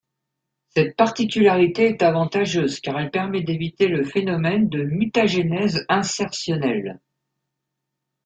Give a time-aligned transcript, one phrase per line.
[0.69, 6.99] Cette particularité est avantageuse car elle permet d'éviter le phénomène de mutagenèse insertionnelle.